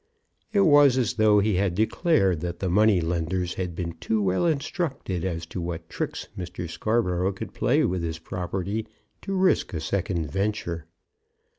[0.51, 4.47] It was as though he had declared that the money lenders had been too well
[4.47, 6.67] instructed as to what tricks Mr.
[6.67, 8.87] Scarborough could play with his property
[9.21, 10.87] to risk a second venture.